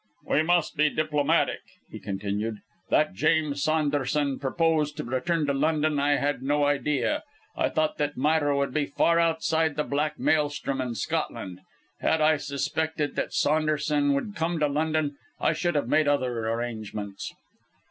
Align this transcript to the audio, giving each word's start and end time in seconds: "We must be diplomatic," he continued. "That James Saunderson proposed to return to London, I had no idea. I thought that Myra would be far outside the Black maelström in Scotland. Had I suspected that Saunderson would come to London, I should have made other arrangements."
"We 0.25 0.41
must 0.41 0.77
be 0.77 0.89
diplomatic," 0.89 1.59
he 1.91 1.99
continued. 1.99 2.57
"That 2.89 3.13
James 3.13 3.61
Saunderson 3.61 4.39
proposed 4.39 4.97
to 4.97 5.03
return 5.03 5.45
to 5.45 5.53
London, 5.53 5.99
I 5.99 6.15
had 6.15 6.41
no 6.41 6.63
idea. 6.63 7.21
I 7.55 7.69
thought 7.69 7.99
that 7.99 8.17
Myra 8.17 8.57
would 8.57 8.73
be 8.73 8.87
far 8.87 9.19
outside 9.19 9.75
the 9.75 9.83
Black 9.83 10.17
maelström 10.17 10.81
in 10.81 10.95
Scotland. 10.95 11.59
Had 11.99 12.19
I 12.19 12.37
suspected 12.37 13.15
that 13.15 13.31
Saunderson 13.31 14.13
would 14.15 14.35
come 14.35 14.57
to 14.57 14.67
London, 14.67 15.17
I 15.39 15.53
should 15.53 15.75
have 15.75 15.87
made 15.87 16.07
other 16.07 16.47
arrangements." 16.49 17.31